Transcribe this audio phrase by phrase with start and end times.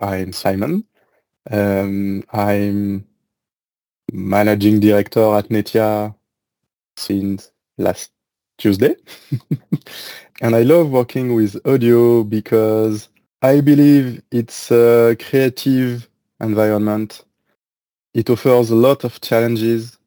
[0.00, 0.84] I'm Simon.
[1.50, 3.06] Um, I'm
[4.12, 6.14] managing director at Netia
[6.96, 8.12] since last
[8.58, 8.96] Tuesday.
[10.42, 13.08] and I love working with audio because
[13.42, 16.08] I believe it's a creative
[16.40, 17.24] environment.
[18.14, 19.97] It offers a lot of challenges.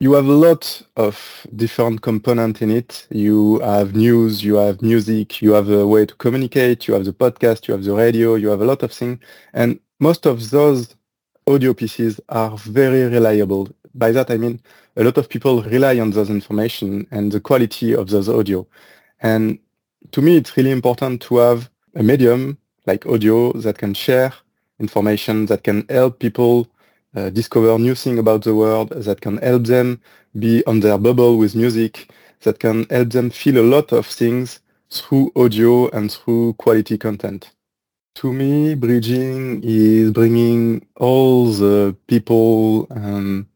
[0.00, 3.06] You have a lot of different components in it.
[3.10, 7.12] You have news, you have music, you have a way to communicate, you have the
[7.12, 9.18] podcast, you have the radio, you have a lot of things.
[9.52, 10.94] And most of those
[11.46, 13.68] audio pieces are very reliable.
[13.94, 14.60] By that I mean
[14.96, 18.66] a lot of people rely on those information and the quality of those audio.
[19.20, 19.58] And
[20.10, 24.32] to me, it's really important to have a medium like audio that can share
[24.78, 26.68] information, that can help people
[27.14, 30.00] uh, discover new things about the world, that can help them
[30.38, 32.10] be on their bubble with music,
[32.42, 37.52] that can help them feel a lot of things through audio and through quality content.
[38.16, 43.46] To me, bridging is bringing all the people and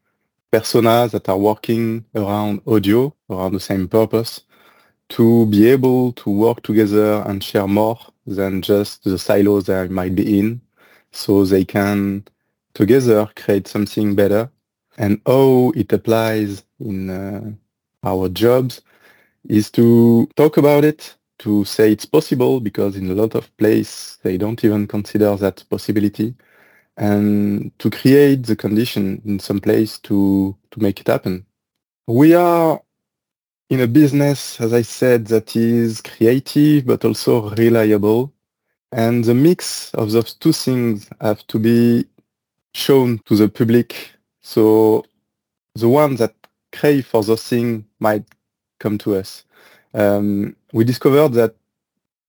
[0.51, 4.41] personas that are working around audio, around the same purpose,
[5.09, 10.13] to be able to work together and share more than just the silos they might
[10.13, 10.61] be in,
[11.11, 12.23] so they can
[12.79, 14.49] together create something better.
[14.97, 17.51] And how it applies in uh,
[18.03, 18.81] our jobs
[19.47, 24.17] is to talk about it, to say it's possible, because in a lot of places
[24.23, 26.35] they don't even consider that possibility,
[26.97, 31.45] and to create the condition in some place to, to make it happen.
[32.07, 32.81] We are
[33.69, 38.33] in a business, as I said, that is creative but also reliable.
[38.91, 42.05] And the mix of those two things have to be
[42.73, 44.11] shown to the public.
[44.41, 45.05] So
[45.75, 46.33] the ones that
[46.71, 48.23] crave for those things might
[48.79, 49.43] come to us.
[49.93, 51.55] Um, we discovered that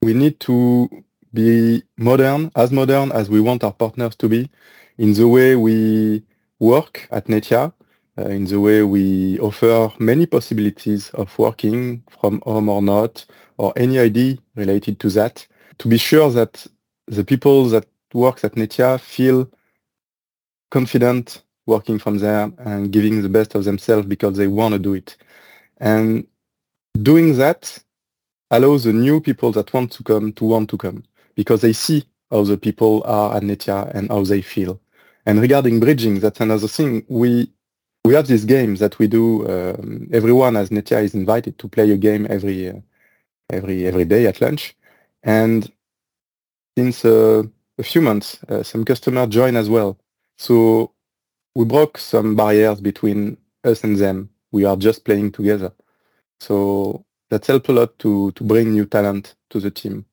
[0.02, 0.88] we need to
[1.32, 4.50] be modern, as modern as we want our partners to be
[4.98, 6.22] in the way we
[6.58, 7.72] work at Netia,
[8.18, 13.24] uh, in the way we offer many possibilities of working from home or not,
[13.58, 15.46] or any idea related to that,
[15.78, 16.66] to be sure that
[17.06, 19.48] the people that work at Netia feel
[20.70, 24.94] confident working from there and giving the best of themselves because they want to do
[24.94, 25.16] it.
[25.78, 26.26] And
[27.02, 27.78] doing that
[28.50, 31.04] allows the new people that want to come to want to come
[31.34, 34.80] because they see how the people are at Netia and how they feel.
[35.26, 37.04] And regarding bridging, that's another thing.
[37.08, 37.50] We
[38.04, 39.46] we have this game that we do.
[39.48, 42.80] Um, everyone as Netia is invited to play a game every uh,
[43.50, 44.74] every every day at lunch.
[45.22, 45.70] And
[46.76, 47.42] since uh,
[47.78, 49.98] a few months, uh, some customers join as well.
[50.40, 50.94] So
[51.54, 54.30] we broke some barriers between us and them.
[54.52, 55.72] We are just playing together.
[56.40, 60.06] So that helped a lot to to bring new talent to the team.